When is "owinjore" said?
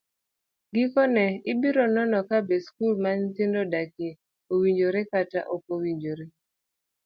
4.53-5.01, 5.75-6.25